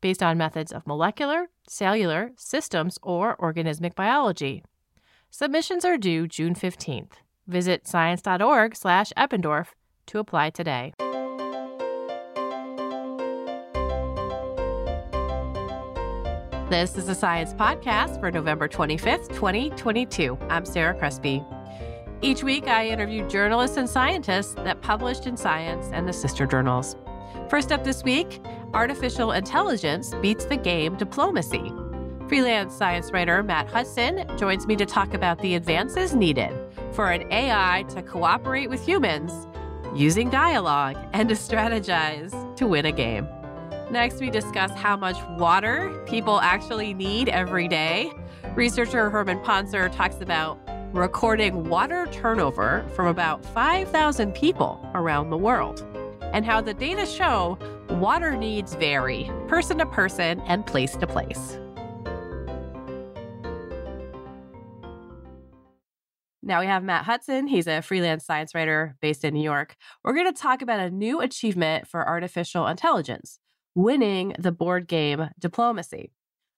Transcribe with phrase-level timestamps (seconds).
[0.00, 4.64] based on methods of molecular, cellular, systems, or organismic biology.
[5.30, 7.12] Submissions are due June 15th.
[7.46, 9.66] Visit science.org/eppendorf
[10.06, 10.92] to apply today.
[16.70, 20.36] This is a science podcast for November 25th, 2022.
[20.50, 21.42] I'm Sarah Crespi.
[22.20, 26.94] Each week, I interview journalists and scientists that published in Science and the sister journals.
[27.48, 28.42] First up this week,
[28.74, 31.72] artificial intelligence beats the game diplomacy.
[32.28, 36.52] Freelance science writer Matt Hutson joins me to talk about the advances needed
[36.92, 39.46] for an AI to cooperate with humans
[39.94, 43.26] using dialogue and to strategize to win a game.
[43.90, 48.12] Next, we discuss how much water people actually need every day.
[48.56, 50.60] Researcher Herman Pontzer talks about
[50.92, 55.86] recording water turnover from about 5,000 people around the world,
[56.32, 57.58] and how the data show
[57.90, 61.58] water needs vary person to person and place to place.
[66.42, 67.46] Now we have Matt Hutson.
[67.46, 69.76] He's a freelance science writer based in New York.
[70.02, 73.38] We're going to talk about a new achievement for artificial intelligence
[73.74, 76.10] winning the board game Diplomacy.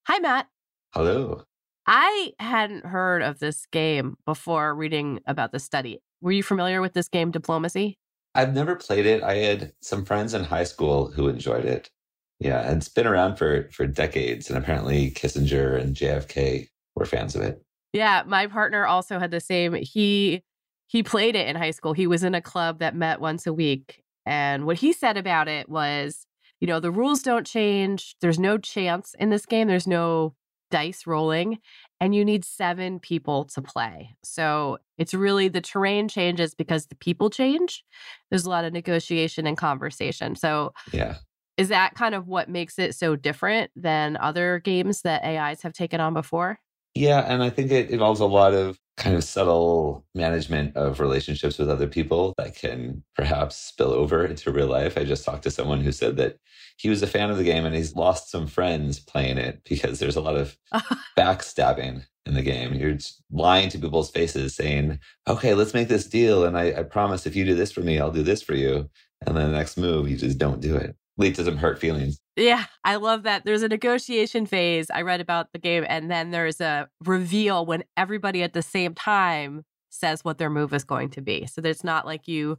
[0.07, 0.47] Hi, Matt.
[0.95, 1.43] Hello.
[1.87, 5.99] I hadn't heard of this game before reading about the study.
[6.21, 7.99] Were you familiar with this game, Diplomacy?
[8.35, 9.23] I've never played it.
[9.23, 11.91] I had some friends in high school who enjoyed it.
[12.39, 17.35] Yeah, and it's been around for for decades, and apparently Kissinger and JFK were fans
[17.35, 17.63] of it.
[17.93, 19.75] Yeah, my partner also had the same.
[19.75, 20.43] He
[20.87, 21.93] he played it in high school.
[21.93, 25.49] He was in a club that met once a week, and what he said about
[25.49, 26.27] it was,
[26.61, 28.17] you know, the rules don't change.
[28.23, 29.69] There's no chance in this game.
[29.69, 30.35] There's no
[30.71, 31.59] dice rolling
[32.01, 34.17] and you need seven people to play.
[34.23, 37.85] So it's really the terrain changes because the people change.
[38.31, 40.35] There's a lot of negotiation and conversation.
[40.35, 41.17] So, yeah.
[41.57, 45.75] Is that kind of what makes it so different than other games that AIs have
[45.75, 46.59] taken on before?
[46.95, 47.21] Yeah.
[47.21, 51.71] And I think it involves a lot of kind of subtle management of relationships with
[51.71, 54.99] other people that can perhaps spill over into real life.
[54.99, 56.37] I just talked to someone who said that
[56.77, 59.99] he was a fan of the game and he's lost some friends playing it because
[59.99, 60.97] there's a lot of uh-huh.
[61.17, 62.75] backstabbing in the game.
[62.75, 62.99] You're
[63.31, 66.45] lying to people's faces saying, okay, let's make this deal.
[66.45, 68.89] And I, I promise if you do this for me, I'll do this for you.
[69.27, 70.97] And then the next move, you just don't do it.
[71.17, 72.21] Lead to some hurt feelings.
[72.41, 73.45] Yeah, I love that.
[73.45, 74.91] There's a negotiation phase.
[74.91, 78.95] I read about the game, and then there's a reveal when everybody at the same
[78.95, 81.47] time says what their move is going to be.
[81.47, 82.59] So there's not like you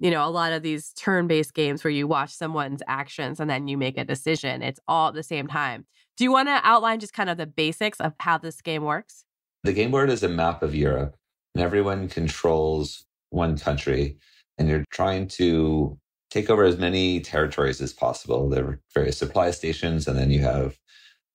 [0.00, 3.50] you know, a lot of these turn based games where you watch someone's actions and
[3.50, 4.62] then you make a decision.
[4.62, 5.84] It's all at the same time.
[6.16, 9.24] Do you want to outline just kind of the basics of how this game works?
[9.62, 11.16] The game board is a map of Europe,
[11.54, 14.16] and everyone controls one country,
[14.56, 15.98] and you're trying to
[16.30, 18.48] take over as many territories as possible.
[18.48, 20.76] There are various supply stations, and then you have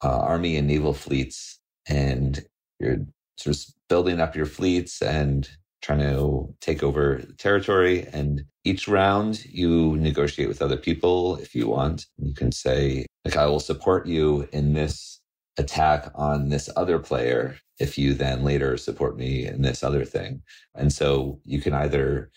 [0.03, 2.43] uh, army and naval fleets, and
[2.79, 2.97] you're
[3.37, 5.49] sort of building up your fleets and
[5.81, 8.07] trying to take over territory.
[8.11, 12.07] And each round, you negotiate with other people if you want.
[12.17, 15.21] You can say, like, I will support you in this
[15.57, 20.41] attack on this other player if you then later support me in this other thing.
[20.73, 22.31] And so you can either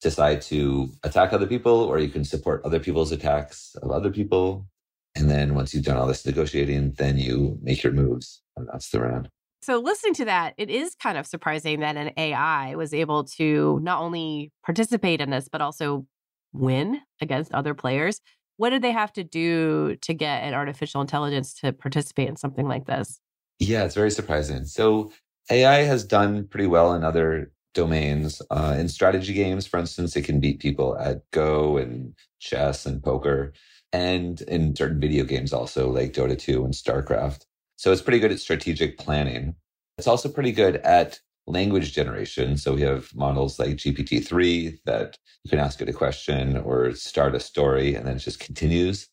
[0.00, 4.66] decide to attack other people or you can support other people's attacks of other people.
[5.14, 8.42] And then once you've done all this negotiating, then you make your moves.
[8.56, 9.28] And that's the round.
[9.60, 13.80] So, listening to that, it is kind of surprising that an AI was able to
[13.82, 16.06] not only participate in this, but also
[16.52, 18.20] win against other players.
[18.56, 22.68] What did they have to do to get an artificial intelligence to participate in something
[22.68, 23.20] like this?
[23.58, 24.64] Yeah, it's very surprising.
[24.64, 25.10] So,
[25.50, 28.42] AI has done pretty well in other domains.
[28.50, 33.02] Uh, in strategy games, for instance, it can beat people at Go and chess and
[33.02, 33.52] poker,
[33.92, 37.44] and in certain video games also, like Dota 2 and StarCraft.
[37.76, 39.54] So it's pretty good at strategic planning.
[39.98, 42.56] It's also pretty good at language generation.
[42.56, 47.34] So we have models like GPT-3 that you can ask it a question or start
[47.34, 49.08] a story and then it just continues.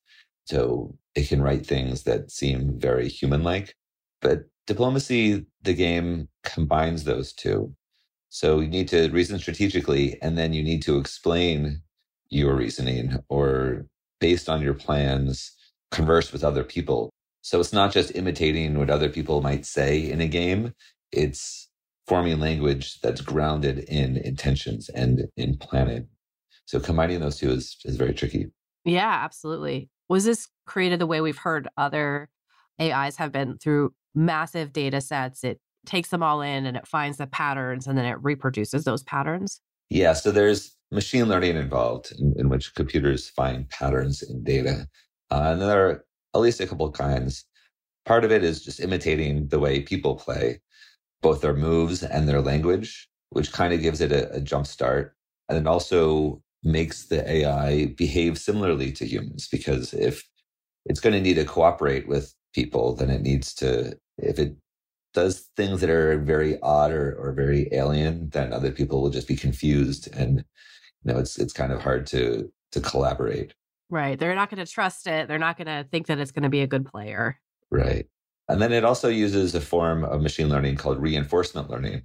[0.45, 3.75] So it can write things that seem very human like.
[4.21, 7.73] But diplomacy, the game combines those two.
[8.35, 11.81] So you need to reason strategically and then you need to explain
[12.29, 13.85] your reasoning or
[14.19, 15.53] based on your plans,
[15.89, 17.11] converse with other people.
[17.43, 20.73] So it's not just imitating what other people might say in a game.
[21.13, 21.69] It's
[22.07, 26.09] forming language that's grounded in intentions and in planning.
[26.65, 28.47] So combining those two is, is very tricky.
[28.83, 29.89] Yeah, absolutely.
[30.09, 32.27] Was this created the way we've heard other
[32.81, 35.45] AIs have been through massive data sets?
[35.45, 39.03] It takes them all in and it finds the patterns and then it reproduces those
[39.03, 39.61] patterns?
[39.89, 40.13] Yeah.
[40.13, 44.87] So there's machine learning involved in, in which computers find patterns in data.
[45.31, 47.45] Uh, and there are at least a couple kinds.
[48.05, 50.61] Part of it is just imitating the way people play,
[51.21, 55.15] both their moves and their language, which kind of gives it a, a jump start.
[55.49, 60.23] And it also makes the AI behave similarly to humans because if
[60.85, 64.55] it's going to need to cooperate with people, then it needs to, if it
[65.15, 69.27] does things that are very odd or, or very alien, then other people will just
[69.27, 70.45] be confused and
[71.03, 73.55] you know it's it's kind of hard to to collaborate.
[73.89, 74.19] Right.
[74.19, 75.27] They're not going to trust it.
[75.27, 77.39] They're not going to think that it's going to be a good player.
[77.71, 78.07] Right.
[78.49, 82.01] And then it also uses a form of machine learning called reinforcement learning,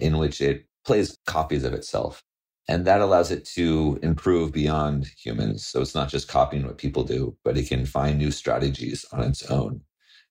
[0.00, 2.22] in which it plays copies of itself.
[2.68, 5.66] And that allows it to improve beyond humans.
[5.66, 9.22] So it's not just copying what people do, but it can find new strategies on
[9.22, 9.80] its own.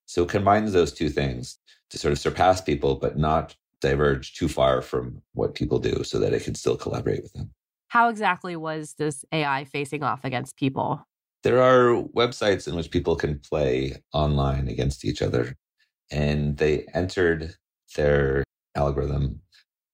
[0.06, 4.48] So it combines those two things to sort of surpass people, but not diverge too
[4.48, 7.52] far from what people do so that it can still collaborate with them.
[7.88, 11.08] How exactly was this AI facing off against people?
[11.44, 15.56] There are websites in which people can play online against each other.
[16.12, 17.56] And they entered
[17.96, 18.44] their
[18.76, 19.42] algorithm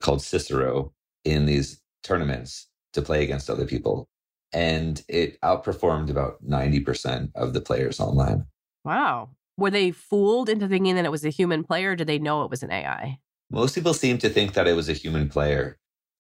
[0.01, 0.93] called Cicero
[1.23, 4.07] in these tournaments to play against other people.
[4.53, 8.45] And it outperformed about 90% of the players online.
[8.83, 9.29] Wow.
[9.57, 11.91] Were they fooled into thinking that it was a human player?
[11.91, 13.19] Or did they know it was an AI?
[13.49, 15.77] Most people seem to think that it was a human player.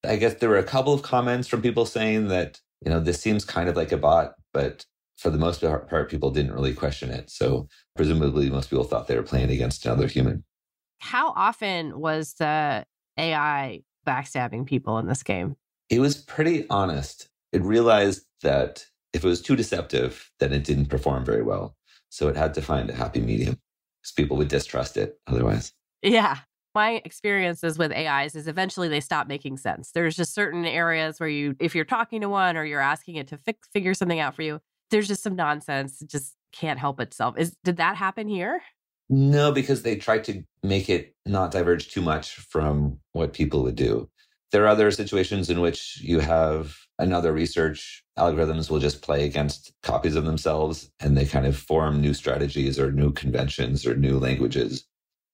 [0.07, 3.19] I guess there were a couple of comments from people saying that, you know, this
[3.19, 4.85] seems kind of like a bot, but
[5.17, 7.29] for the most part, people didn't really question it.
[7.29, 10.43] So presumably most people thought they were playing against another human.
[10.99, 12.85] How often was the
[13.17, 15.55] AI backstabbing people in this game?
[15.89, 17.29] It was pretty honest.
[17.51, 21.75] It realized that if it was too deceptive, then it didn't perform very well.
[22.15, 23.59] So it had to find a happy medium
[24.01, 25.73] because people would distrust it otherwise.
[26.01, 26.39] Yeah
[26.75, 29.91] my experiences with AIs is eventually they stop making sense.
[29.91, 33.29] There's just certain areas where you, if you're talking to one or you're asking it
[33.29, 34.59] to fix, figure something out for you,
[34.91, 36.01] there's just some nonsense.
[36.01, 37.35] It just can't help itself.
[37.37, 38.61] Is did that happen here?
[39.09, 43.75] No, because they tried to make it not diverge too much from what people would
[43.75, 44.09] do.
[44.55, 49.73] There are other situations in which you have another research algorithms will just play against
[49.83, 54.17] copies of themselves and they kind of form new strategies or new conventions or new
[54.17, 54.85] languages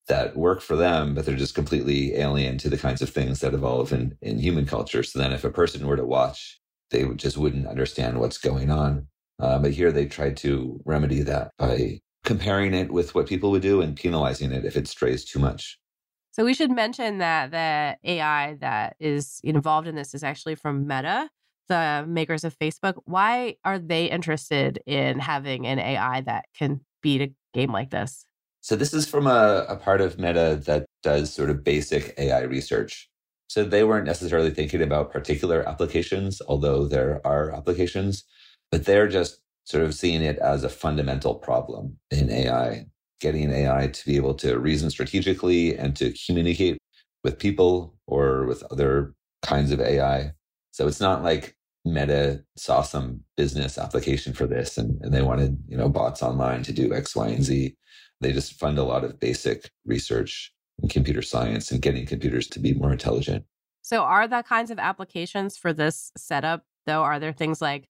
[0.07, 3.53] that work for them, but they're just completely alien to the kinds of things that
[3.53, 5.03] evolve in, in human culture.
[5.03, 6.59] So then if a person were to watch,
[6.89, 9.07] they just wouldn't understand what's going on.
[9.38, 13.62] Uh, but here they tried to remedy that by comparing it with what people would
[13.62, 15.77] do and penalizing it if it strays too much.
[16.31, 20.88] So we should mention that the AI that is involved in this is actually from
[20.88, 21.29] Meta,
[21.67, 22.95] the makers of Facebook.
[23.05, 28.25] Why are they interested in having an AI that can beat a game like this?
[28.61, 32.41] So this is from a, a part of Meta that does sort of basic AI
[32.41, 33.09] research.
[33.47, 38.23] So they weren't necessarily thinking about particular applications, although there are applications,
[38.71, 42.85] but they're just sort of seeing it as a fundamental problem in AI,
[43.22, 46.78] getting AI to be able to reason strategically and to communicate
[47.24, 49.13] with people or with other
[49.44, 50.32] kinds of AI.
[50.72, 55.58] So it's not like Meta saw some business application for this and, and they wanted,
[55.68, 57.75] you know, bots online to do X, Y, and Z.
[58.20, 62.60] They just fund a lot of basic research in computer science and getting computers to
[62.60, 63.46] be more intelligent.
[63.82, 67.88] So, are the kinds of applications for this setup, though, are there things like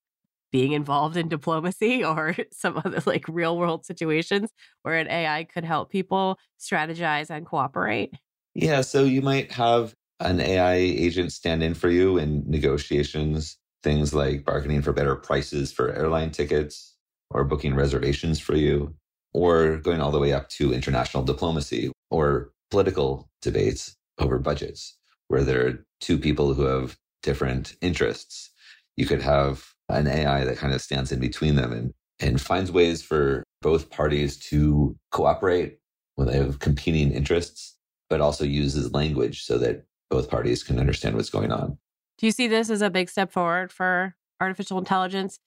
[0.51, 4.51] being involved in diplomacy or some other like real world situations
[4.83, 8.13] where an AI could help people strategize and cooperate?
[8.53, 8.81] Yeah.
[8.81, 14.45] So, you might have an AI agent stand in for you in negotiations, things like
[14.45, 16.95] bargaining for better prices for airline tickets
[17.31, 18.93] or booking reservations for you
[19.33, 25.43] or going all the way up to international diplomacy or political debates over budgets, where
[25.43, 28.51] there are two people who have different interests.
[28.97, 32.71] You could have an AI that kind of stands in between them and, and finds
[32.71, 35.77] ways for both parties to cooperate
[36.15, 37.77] when they have competing interests,
[38.09, 41.77] but also uses language so that both parties can understand what's going on.
[42.17, 45.39] Do you see this as a big step forward for artificial intelligence?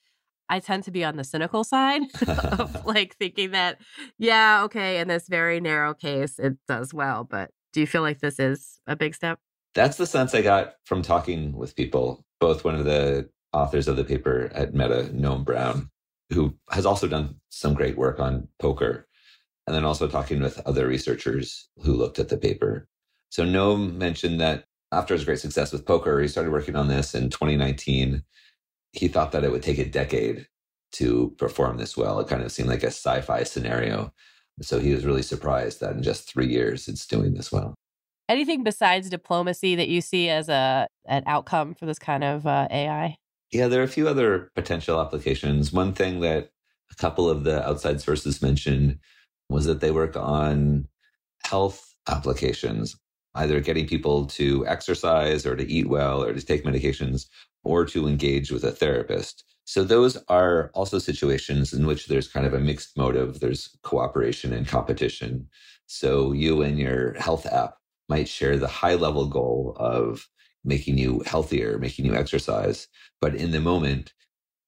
[0.48, 3.78] I tend to be on the cynical side of like thinking that,
[4.18, 7.24] yeah, okay, in this very narrow case, it does well.
[7.24, 9.38] But do you feel like this is a big step?
[9.74, 13.96] That's the sense I got from talking with people, both one of the authors of
[13.96, 15.90] the paper at Meta, Noam Brown,
[16.30, 19.06] who has also done some great work on poker,
[19.66, 22.88] and then also talking with other researchers who looked at the paper.
[23.30, 27.14] So Noam mentioned that after his great success with poker, he started working on this
[27.14, 28.22] in 2019
[28.94, 30.46] he thought that it would take a decade
[30.92, 32.20] to perform this well.
[32.20, 34.12] It kind of seemed like a sci fi scenario.
[34.62, 37.74] So he was really surprised that in just three years it's doing this well.
[38.28, 42.68] Anything besides diplomacy that you see as a an outcome for this kind of uh,
[42.70, 43.16] AI?
[43.54, 45.72] Yeah, there are a few other potential applications.
[45.72, 46.50] One thing that
[46.92, 48.98] a couple of the outside sources mentioned
[49.48, 50.88] was that they work on
[51.44, 52.96] health applications,
[53.36, 57.26] either getting people to exercise or to eat well or to take medications
[57.64, 59.44] or to engage with a therapist.
[59.66, 63.40] So those are also situations in which there's kind of a mixed motive.
[63.40, 65.48] There's cooperation and competition.
[65.86, 67.76] So you and your health app
[68.08, 70.28] might share the high level goal of
[70.64, 72.88] making you healthier, making you exercise.
[73.20, 74.14] But in the moment,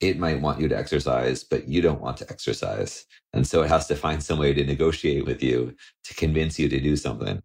[0.01, 3.07] it might want you to exercise, but you don't want to exercise.
[3.33, 5.75] And so it has to find some way to negotiate with you
[6.05, 7.43] to convince you to do something.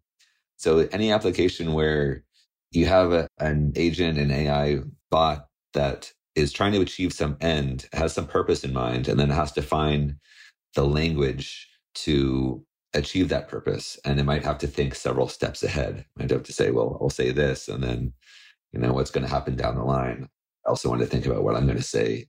[0.57, 2.23] So any application where
[2.71, 4.79] you have a, an agent, an AI
[5.09, 9.31] bot that is trying to achieve some end, has some purpose in mind, and then
[9.31, 10.15] it has to find
[10.75, 13.99] the language to achieve that purpose.
[14.05, 15.99] And it might have to think several steps ahead.
[15.99, 18.13] It might have to say, well, I'll say this, and then,
[18.73, 20.27] you know, what's going to happen down the line.
[20.65, 22.27] I also want to think about what I'm going to say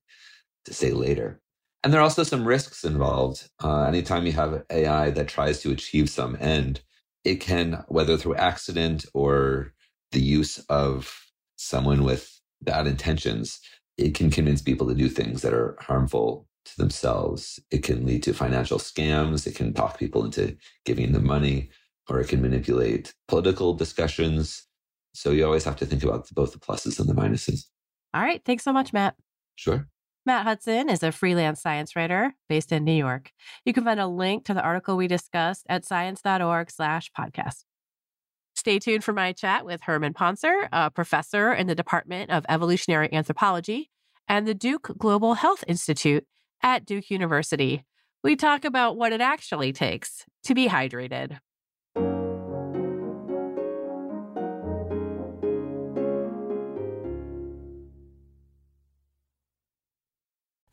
[0.67, 1.41] to say later.
[1.85, 3.51] And there are also some risks involved.
[3.63, 6.83] Uh, anytime you have AI that tries to achieve some end,
[7.25, 9.75] it can, whether through accident or
[10.13, 13.61] the use of someone with bad intentions,
[13.99, 17.61] it can convince people to do things that are harmful to themselves.
[17.73, 19.47] It can lead to financial scams.
[19.47, 21.71] It can talk people into giving them money,
[22.09, 24.67] or it can manipulate political discussions.
[25.13, 27.67] So you always have to think about both the pluses and the minuses.
[28.15, 28.43] All right.
[28.45, 29.15] Thanks so much, Matt.
[29.57, 29.89] Sure.
[30.25, 33.33] Matt Hutson is a freelance science writer based in New York.
[33.65, 37.65] You can find a link to the article we discussed at science.org slash podcast.
[38.55, 43.13] Stay tuned for my chat with Herman Pontzer, a professor in the Department of Evolutionary
[43.13, 43.91] Anthropology
[44.29, 46.25] and the Duke Global Health Institute
[46.63, 47.85] at Duke University.
[48.23, 51.39] We talk about what it actually takes to be hydrated.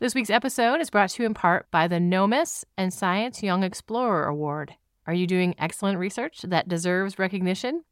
[0.02, 3.64] This week's episode is brought to you in part by the NOMIS and Science Young
[3.64, 4.76] Explorer Award.
[5.06, 7.84] Are you doing excellent research that deserves recognition?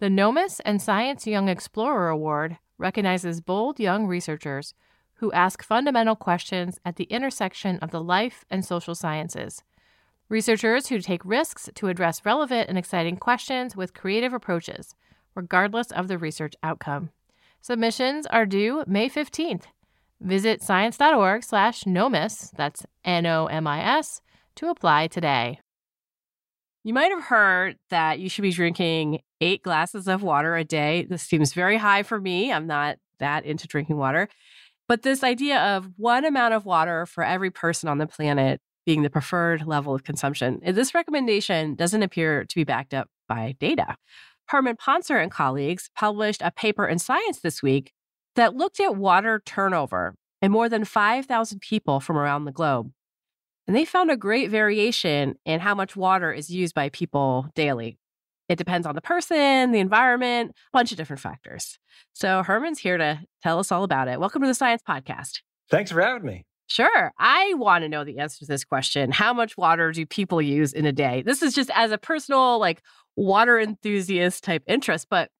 [0.00, 4.74] The NOMIS and Science Young Explorer Award recognizes bold young researchers
[5.18, 9.62] who ask fundamental questions at the intersection of the life and social sciences.
[10.28, 14.96] Researchers who take risks to address relevant and exciting questions with creative approaches,
[15.36, 17.10] regardless of the research outcome.
[17.60, 19.66] Submissions are due May 15th.
[20.22, 24.20] Visit science.org slash NOMIS, that's N-O-M-I-S,
[24.54, 25.58] to apply today.
[26.84, 31.06] You might have heard that you should be drinking eight glasses of water a day.
[31.08, 32.52] This seems very high for me.
[32.52, 34.28] I'm not that into drinking water.
[34.88, 39.02] But this idea of one amount of water for every person on the planet being
[39.02, 43.56] the preferred level of consumption, eh, this recommendation doesn't appear to be backed up by
[43.58, 43.96] data.
[44.46, 47.92] Herman Pontzer and colleagues published a paper in Science this week
[48.36, 52.90] that looked at water turnover in more than 5,000 people from around the globe.
[53.66, 57.98] And they found a great variation in how much water is used by people daily.
[58.48, 61.78] It depends on the person, the environment, a bunch of different factors.
[62.12, 64.18] So Herman's here to tell us all about it.
[64.18, 65.40] Welcome to the Science Podcast.
[65.70, 66.44] Thanks for having me.
[66.66, 67.12] Sure.
[67.18, 69.12] I want to know the answer to this question.
[69.12, 71.22] How much water do people use in a day?
[71.24, 72.82] This is just as a personal, like,
[73.14, 75.30] water enthusiast type interest, but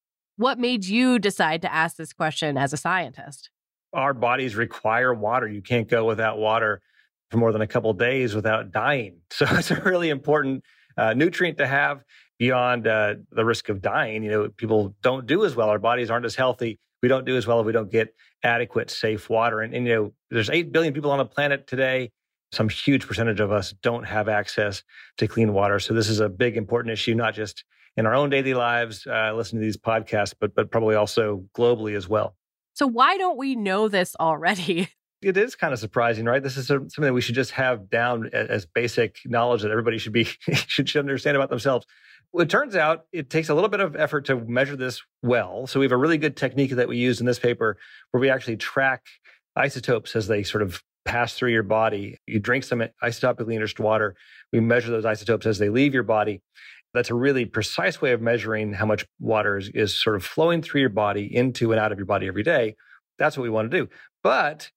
[0.42, 3.48] what made you decide to ask this question as a scientist?
[3.92, 5.46] Our bodies require water.
[5.46, 6.82] You can't go without water
[7.30, 9.20] for more than a couple days without dying.
[9.30, 10.64] So it's a really important
[10.96, 12.04] uh, nutrient to have
[12.38, 14.22] beyond uh, the risk of dying.
[14.22, 15.70] You know, people don't do as well.
[15.70, 16.78] Our bodies aren't as healthy.
[17.02, 19.60] We don't do as well if we don't get adequate, safe water.
[19.60, 22.10] And, and you know, there's 8 billion people on the planet today.
[22.52, 24.82] Some huge percentage of us don't have access
[25.18, 25.78] to clean water.
[25.78, 27.64] So this is a big, important issue, not just
[27.96, 31.96] in our own daily lives, uh, listening to these podcasts, but, but probably also globally
[31.96, 32.34] as well.
[32.74, 34.88] So why don't we know this already?
[35.22, 36.42] It is kind of surprising, right?
[36.42, 40.12] This is something that we should just have down as basic knowledge that everybody should
[40.12, 40.24] be
[40.66, 41.86] should understand about themselves.
[42.32, 45.68] Well, it turns out it takes a little bit of effort to measure this well.
[45.68, 47.78] So we have a really good technique that we use in this paper
[48.10, 49.04] where we actually track
[49.54, 52.18] isotopes as they sort of pass through your body.
[52.26, 54.16] You drink some isotopically enriched water.
[54.52, 56.42] We measure those isotopes as they leave your body.
[56.94, 60.62] That's a really precise way of measuring how much water is, is sort of flowing
[60.62, 62.76] through your body into and out of your body every day.
[63.18, 63.88] That's what we want to do.
[64.22, 64.70] But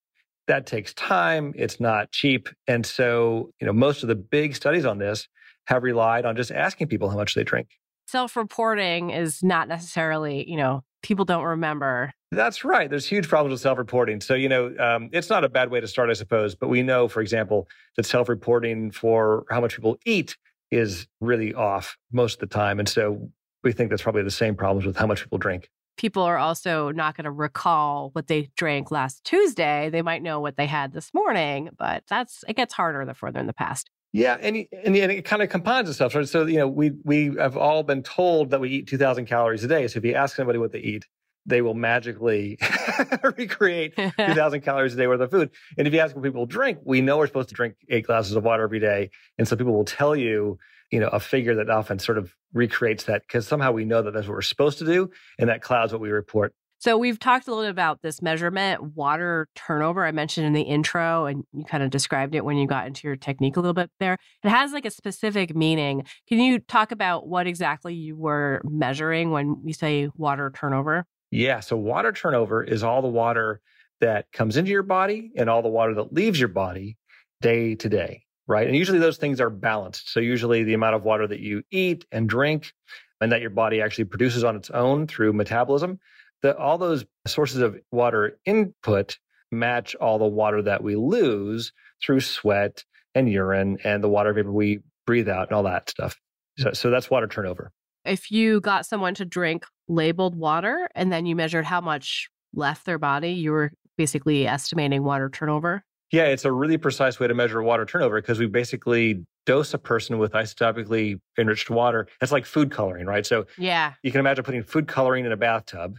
[0.47, 1.53] that takes time.
[1.55, 2.49] It's not cheap.
[2.67, 5.27] And so, you know, most of the big studies on this
[5.67, 7.69] have relied on just asking people how much they drink.
[8.07, 12.11] Self reporting is not necessarily, you know, people don't remember.
[12.31, 12.89] That's right.
[12.89, 14.21] There's huge problems with self reporting.
[14.21, 16.53] So, you know, um, it's not a bad way to start, I suppose.
[16.53, 17.67] But we know, for example,
[17.97, 20.37] that self reporting for how much people eat
[20.71, 22.79] is really off most of the time.
[22.79, 23.29] And so
[23.63, 25.69] we think that's probably the same problems with how much people drink.
[25.97, 29.89] People are also not going to recall what they drank last Tuesday.
[29.89, 33.39] They might know what they had this morning, but that's it gets harder the further
[33.39, 33.89] in the past.
[34.11, 36.15] Yeah, and, and, and it kind of compounds itself.
[36.15, 36.27] Right?
[36.27, 39.67] So, you know, we we have all been told that we eat 2,000 calories a
[39.67, 39.87] day.
[39.87, 41.05] So if you ask somebody what they eat,
[41.45, 42.57] they will magically
[43.37, 45.51] recreate 2,000 calories a day worth of food.
[45.77, 48.35] And if you ask what people drink, we know we're supposed to drink eight glasses
[48.35, 49.11] of water every day.
[49.37, 50.57] And so people will tell you,
[50.91, 54.11] you know, a figure that often sort of recreates that because somehow we know that
[54.11, 55.09] that's what we're supposed to do.
[55.39, 56.53] And that clouds what we report
[56.85, 60.05] so we've talked a little bit about this measurement, water turnover.
[60.05, 63.07] I mentioned in the intro, and you kind of described it when you got into
[63.07, 64.17] your technique a little bit there.
[64.43, 66.05] It has like a specific meaning.
[66.27, 71.05] Can you talk about what exactly you were measuring when you say water turnover?
[71.31, 71.59] Yeah.
[71.59, 73.61] So water turnover is all the water
[74.01, 76.97] that comes into your body and all the water that leaves your body
[77.41, 78.23] day to day.
[78.47, 78.67] Right.
[78.67, 80.11] And usually those things are balanced.
[80.11, 82.71] So usually the amount of water that you eat and drink
[83.19, 85.99] and that your body actually produces on its own through metabolism
[86.43, 89.17] that all those sources of water input
[89.51, 91.71] match all the water that we lose
[92.03, 92.83] through sweat
[93.15, 96.19] and urine and the water vapor we breathe out and all that stuff.
[96.57, 97.71] So, so that's water turnover.
[98.03, 102.85] If you got someone to drink labeled water and then you measured how much left
[102.85, 105.83] their body, you were basically estimating water turnover.
[106.11, 109.77] Yeah, it's a really precise way to measure water turnover because we basically dose a
[109.77, 112.07] person with isotopically enriched water.
[112.21, 113.25] It's like food coloring, right?
[113.25, 115.97] So yeah, you can imagine putting food coloring in a bathtub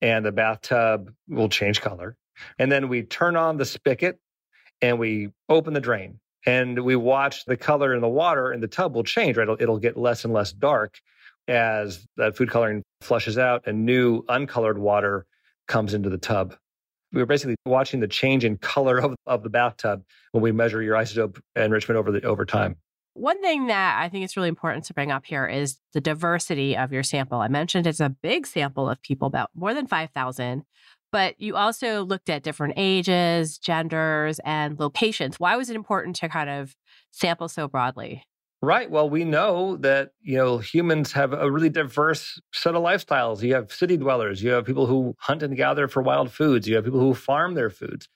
[0.00, 2.16] and the bathtub will change color.
[2.58, 4.18] And then we turn on the spigot
[4.82, 8.68] and we open the drain and we watch the color in the water in the
[8.68, 9.44] tub will change, right?
[9.44, 11.00] It'll, it'll get less and less dark
[11.48, 15.26] as that food coloring flushes out and new uncolored water
[15.68, 16.54] comes into the tub.
[17.12, 20.82] We were basically watching the change in color of, of the bathtub when we measure
[20.82, 22.76] your isotope enrichment over the over time.
[23.14, 26.76] One thing that I think is really important to bring up here is the diversity
[26.76, 27.40] of your sample.
[27.40, 30.64] I mentioned it's a big sample of people, about more than 5,000,
[31.12, 35.40] but you also looked at different ages, genders, and locations.
[35.40, 36.76] Why was it important to kind of
[37.10, 38.24] sample so broadly?
[38.62, 38.90] Right.
[38.90, 43.42] Well, we know that, you know, humans have a really diverse set of lifestyles.
[43.42, 46.74] You have city dwellers, you have people who hunt and gather for wild foods, you
[46.76, 48.08] have people who farm their foods,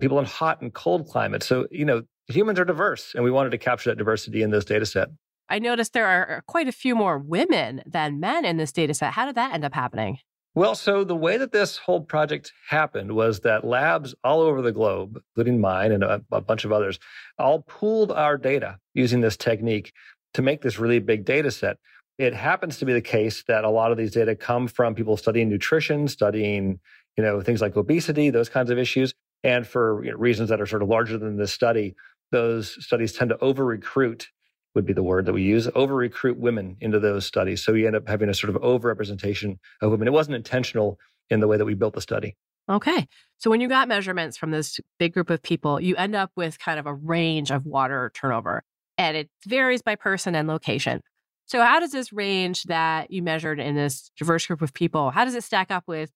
[0.00, 1.46] people in hot and cold climates.
[1.46, 4.64] So, you know, humans are diverse, and we wanted to capture that diversity in this
[4.64, 5.08] data set.
[5.48, 8.94] I noticed there are uh, quite a few more women than men in this data
[8.94, 9.12] set.
[9.12, 10.18] How did that end up happening?
[10.54, 14.72] Well, so the way that this whole project happened was that labs all over the
[14.72, 16.98] globe, including mine and a, a, bunch of others,
[17.38, 19.94] all pooled our data using this technique
[20.34, 21.78] to make this really big data set.
[22.18, 25.16] It happens to be the case that a lot of these data come from people
[25.16, 26.78] studying nutrition, studying,
[27.16, 29.14] you know, things like obesity, those kinds of issues.
[29.42, 31.94] And for you know, reasons that are sort of larger than this study,
[32.30, 34.28] those studies tend to over recruit
[34.74, 37.62] would be the word that we use over recruit women into those studies.
[37.62, 40.08] So you end up having a sort of over representation of women.
[40.08, 40.98] It wasn't intentional
[41.30, 42.36] in the way that we built the study.
[42.68, 43.06] Okay.
[43.38, 46.58] So when you got measurements from this big group of people you end up with
[46.58, 48.62] kind of a range of water turnover
[48.96, 51.02] and it varies by person and location.
[51.46, 55.24] So how does this range that you measured in this diverse group of people how
[55.24, 56.12] does it stack up with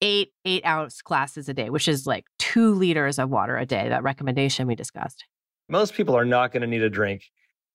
[0.00, 3.88] eight eight ounce glasses a day which is like two liters of water a day
[3.88, 5.24] that recommendation we discussed?
[5.68, 7.24] Most people are not going to need a drink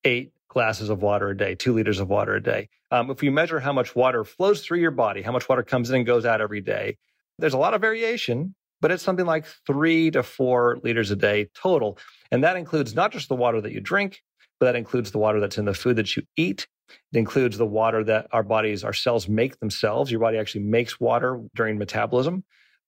[0.04, 2.70] eight glasses of water a day, two liters of water a day.
[2.92, 5.90] Um, if you measure how much water flows through your body, how much water comes
[5.90, 6.98] in and goes out every day,
[7.40, 11.50] there's a lot of variation, but it's something like three to four liters a day
[11.56, 11.98] total.
[12.32, 14.22] And that includes not just the water that you drink,
[14.60, 16.68] but that includes the water that's in the food that you eat.
[17.12, 20.12] It includes the water that our bodies, our cells make themselves.
[20.12, 22.44] Your body actually makes water during metabolism.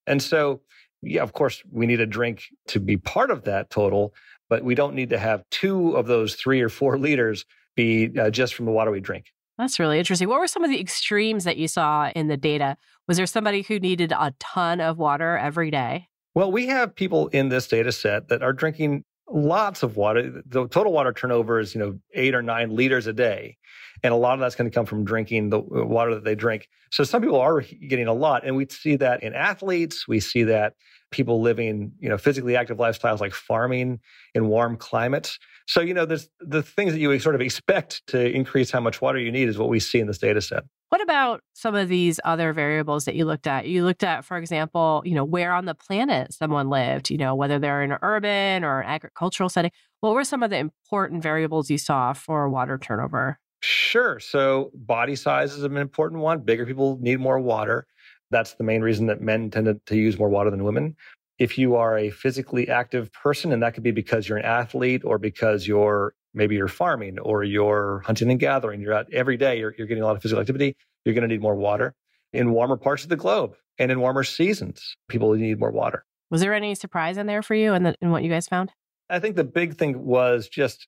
[0.05, 0.61] And so,
[1.01, 4.13] yeah, of course, we need a drink to be part of that total,
[4.49, 8.29] but we don't need to have two of those three or four liters be uh,
[8.29, 9.25] just from the water we drink.
[9.57, 10.27] That's really interesting.
[10.27, 12.77] What were some of the extremes that you saw in the data?
[13.07, 16.07] Was there somebody who needed a ton of water every day?
[16.33, 20.41] Well, we have people in this data set that are drinking lots of water.
[20.45, 23.57] The total water turnover is, you know, eight or nine liters a day.
[24.03, 26.35] And a lot of that's going to come from drinking the uh, water that they
[26.35, 26.67] drink.
[26.91, 28.45] So some people are getting a lot.
[28.45, 30.07] And we see that in athletes.
[30.07, 30.73] We see that
[31.11, 33.99] people living, you know, physically active lifestyles like farming
[34.33, 35.39] in warm climates.
[35.67, 39.01] So, you know, there's the things that you sort of expect to increase how much
[39.01, 40.63] water you need is what we see in this data set.
[40.89, 43.67] What about some of these other variables that you looked at?
[43.67, 47.33] You looked at, for example, you know, where on the planet someone lived, you know,
[47.33, 49.71] whether they're in an urban or an agricultural setting.
[50.01, 53.39] What were some of the important variables you saw for water turnover?
[53.61, 54.19] Sure.
[54.19, 56.41] So body size is an important one.
[56.41, 57.87] Bigger people need more water.
[58.31, 60.95] That's the main reason that men tend to use more water than women.
[61.37, 65.03] If you are a physically active person, and that could be because you're an athlete
[65.03, 69.57] or because you're maybe you're farming or you're hunting and gathering, you're out every day,
[69.57, 71.93] you're, you're getting a lot of physical activity, you're going to need more water.
[72.33, 76.05] In warmer parts of the globe and in warmer seasons, people need more water.
[76.29, 78.71] Was there any surprise in there for you and in, in what you guys found?
[79.09, 80.87] I think the big thing was just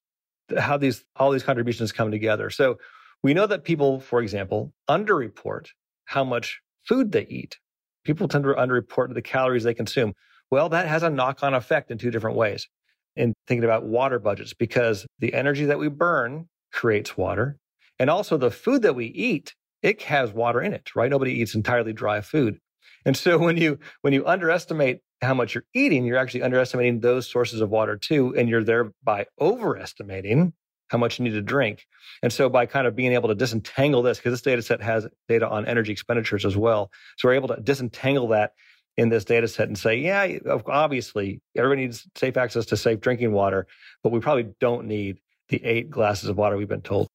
[0.58, 2.50] how these all these contributions come together.
[2.50, 2.78] So
[3.24, 5.68] we know that people, for example, underreport
[6.06, 7.58] how much food they eat.
[8.04, 10.14] People tend to underreport the calories they consume.
[10.50, 12.68] Well, that has a knock-on effect in two different ways.
[13.16, 17.58] In thinking about water budgets, because the energy that we burn creates water,
[17.98, 21.10] and also the food that we eat, it has water in it, right?
[21.10, 22.60] Nobody eats entirely dry food.
[23.06, 27.28] And so when you when you underestimate how much you're eating, you're actually underestimating those
[27.28, 30.54] sources of water too, and you're thereby overestimating
[30.88, 31.86] how much you need to drink.
[32.24, 35.08] And so by kind of being able to disentangle this, because this data set has
[35.28, 36.92] data on energy expenditures as well.
[37.18, 38.54] So we're able to disentangle that
[38.98, 43.32] in this data set and say, yeah, obviously everybody needs safe access to safe drinking
[43.32, 43.68] water,
[44.04, 45.20] but we probably don't need
[45.50, 47.08] the eight glasses of water we've been told.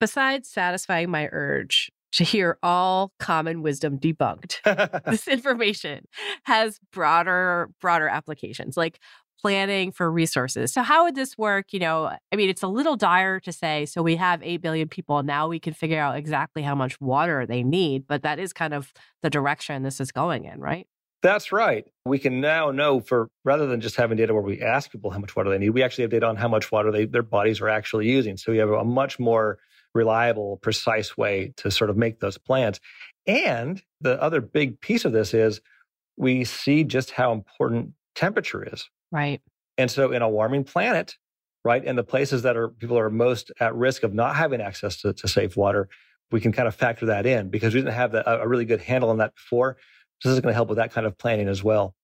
[0.00, 6.06] Besides satisfying my urge to hear all common wisdom debunked, this information
[6.44, 8.76] has broader, broader applications.
[8.76, 8.98] Like
[9.40, 10.72] planning for resources.
[10.72, 11.72] So, how would this work?
[11.72, 14.88] You know, I mean, it's a little dire to say, so we have 8 billion
[14.88, 15.22] people.
[15.22, 18.74] Now we can figure out exactly how much water they need, but that is kind
[18.74, 20.86] of the direction this is going in, right?
[21.20, 21.84] That's right.
[22.04, 25.18] We can now know for rather than just having data where we ask people how
[25.18, 27.60] much water they need, we actually have data on how much water they, their bodies
[27.60, 28.36] are actually using.
[28.36, 29.58] So we have a much more
[29.94, 32.78] reliable, precise way to sort of make those plans.
[33.26, 35.60] And the other big piece of this is
[36.16, 38.88] we see just how important temperature is.
[39.12, 39.40] Right.
[39.76, 41.14] And so in a warming planet,
[41.64, 45.00] right, and the places that are people are most at risk of not having access
[45.02, 45.88] to, to safe water,
[46.30, 48.80] we can kind of factor that in because we didn't have the, a really good
[48.80, 49.76] handle on that before.
[50.20, 51.94] So this is going to help with that kind of planning as well.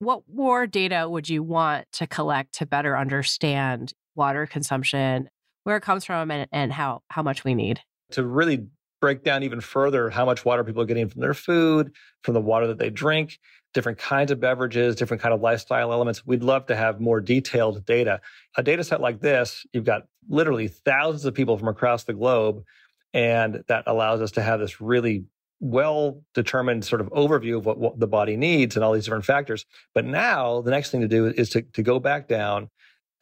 [0.00, 5.28] What more data would you want to collect to better understand water consumption,
[5.62, 7.80] where it comes from, and, and how, how much we need?
[8.12, 8.66] To really
[9.00, 12.40] break down even further how much water people are getting from their food, from the
[12.40, 13.38] water that they drink,
[13.74, 16.24] different kinds of beverages, different kind of lifestyle elements.
[16.24, 18.20] We'd love to have more detailed data.
[18.56, 22.64] A data set like this, you've got literally thousands of people from across the globe,
[23.12, 25.24] and that allows us to have this really
[25.60, 29.24] well determined sort of overview of what, what, the body needs and all these different
[29.24, 29.66] factors.
[29.92, 32.70] But now the next thing to do is to, to go back down,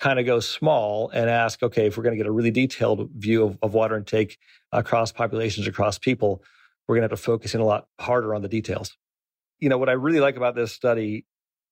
[0.00, 3.10] kind of go small and ask, okay, if we're going to get a really detailed
[3.16, 4.38] view of, of water intake
[4.70, 6.42] across populations, across people,
[6.86, 8.96] we're going to have to focus in a lot harder on the details
[9.62, 11.25] you know, what I really like about this study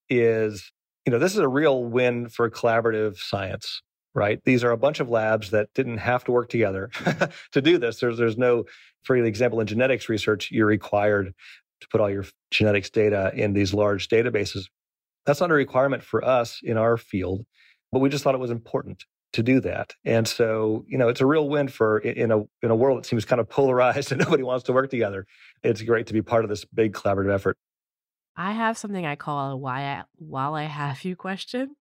[0.09, 0.71] is,
[1.05, 3.83] you know, this is a real win for collaborative science,
[4.15, 4.39] right?
[4.45, 6.91] These are a bunch of labs that didn't have to work together
[7.53, 7.99] to do this.
[7.99, 8.65] There's, there's no,
[9.03, 11.35] for example, in genetics research, you're required
[11.81, 14.67] to put all your genetics data in these large databases.
[15.27, 17.45] That's not a requirement for us in our field,
[17.91, 19.95] but we just thought it was important to do that.
[20.05, 23.07] And so, you know, it's a real win for in a in a world that
[23.07, 25.27] seems kind of polarized and nobody wants to work together.
[25.65, 27.59] It's great to be part of this big collaborative effort.
[28.37, 31.77] I have something I call a why I, while I have you question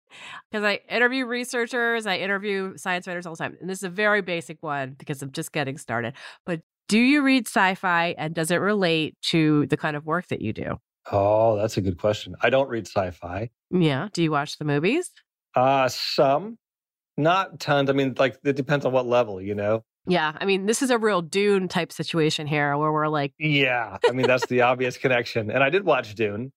[0.50, 3.58] because I interview researchers, I interview science writers all the time.
[3.60, 6.14] And this is a very basic one because I'm just getting started.
[6.46, 10.28] But do you read sci fi and does it relate to the kind of work
[10.28, 10.78] that you do?
[11.12, 12.36] Oh, that's a good question.
[12.42, 13.50] I don't read sci fi.
[13.72, 14.08] Yeah.
[14.14, 15.12] Do you watch the movies?
[15.56, 16.58] Uh, some,
[17.18, 17.90] not tons.
[17.90, 19.84] I mean, like, it depends on what level, you know?
[20.08, 23.98] Yeah, I mean, this is a real Dune type situation here where we're like, yeah,
[24.08, 25.52] I mean, that's the obvious connection.
[25.52, 26.54] And I did watch Dune,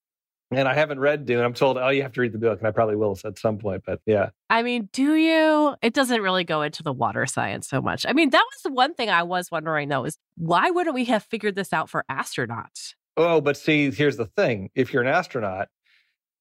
[0.52, 1.42] and I haven't read Dune.
[1.42, 3.58] I'm told, oh, you have to read the book, and I probably will at some
[3.58, 3.82] point.
[3.84, 5.74] But yeah, I mean, do you?
[5.82, 8.06] It doesn't really go into the water science so much.
[8.08, 11.06] I mean, that was the one thing I was wondering though: is why wouldn't we
[11.06, 12.94] have figured this out for astronauts?
[13.16, 15.68] Oh, but see, here's the thing: if you're an astronaut,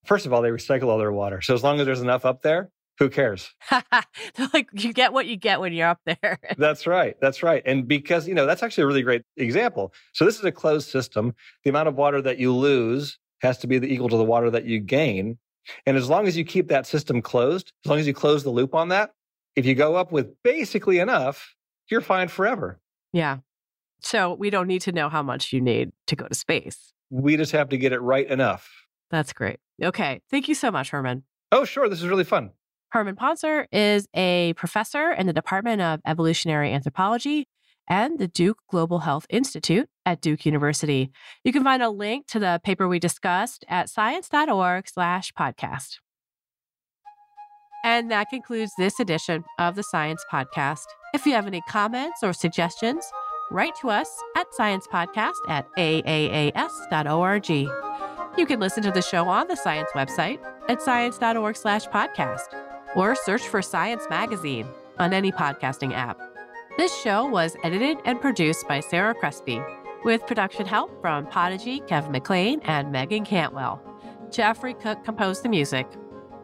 [0.05, 1.41] first of all, they recycle all their water.
[1.41, 3.49] So as long as there's enough up there, who cares?
[4.53, 6.37] like you get what you get when you're up there.
[6.57, 7.15] that's right.
[7.21, 7.63] That's right.
[7.65, 9.93] And because, you know, that's actually a really great example.
[10.13, 11.33] So this is a closed system.
[11.63, 14.51] The amount of water that you lose has to be the equal to the water
[14.51, 15.37] that you gain.
[15.85, 18.49] And as long as you keep that system closed, as long as you close the
[18.49, 19.11] loop on that,
[19.55, 21.55] if you go up with basically enough,
[21.89, 22.79] you're fine forever.
[23.13, 23.37] Yeah.
[24.01, 26.93] So we don't need to know how much you need to go to space.
[27.09, 28.69] We just have to get it right enough.
[29.09, 29.59] That's great.
[29.81, 30.21] Okay.
[30.29, 31.23] Thank you so much, Herman.
[31.51, 31.89] Oh, sure.
[31.89, 32.51] This is really fun.
[32.91, 37.47] Herman Pontzer is a professor in the Department of Evolutionary Anthropology
[37.87, 41.11] and the Duke Global Health Institute at Duke University.
[41.43, 45.97] You can find a link to the paper we discussed at science.org slash podcast.
[47.83, 50.85] And that concludes this edition of the Science Podcast.
[51.13, 53.05] If you have any comments or suggestions,
[53.51, 57.49] write to us at sciencepodcast at aaas.org.
[58.37, 63.15] You can listen to the show on the Science website at science.org slash podcast or
[63.15, 66.19] search for Science Magazine on any podcasting app.
[66.77, 69.61] This show was edited and produced by Sarah Crespi,
[70.03, 73.81] with production help from Podigy, Kevin McLean, and Megan Cantwell.
[74.31, 75.87] Jeffrey Cook composed the music.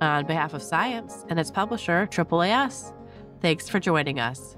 [0.01, 2.93] On behalf of Science and its publisher, AAAS,
[3.41, 4.57] thanks for joining us.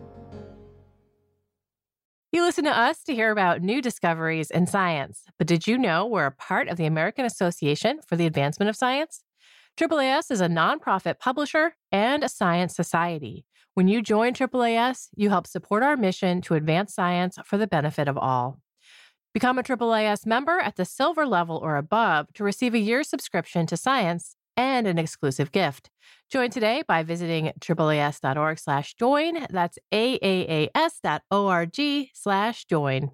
[2.31, 6.05] You listen to us to hear about new discoveries in science, but did you know
[6.05, 9.23] we're a part of the American Association for the Advancement of Science?
[9.77, 13.45] AAAS is a nonprofit publisher and a science society.
[13.75, 18.07] When you join AAAS, you help support our mission to advance science for the benefit
[18.07, 18.59] of all.
[19.35, 23.67] Become a AAAS member at the silver level or above to receive a year's subscription
[23.67, 25.91] to science and an exclusive gift.
[26.31, 29.45] Join today by visiting AAAS.org slash join.
[29.51, 31.77] That's AAAS.org
[32.15, 33.11] slash join.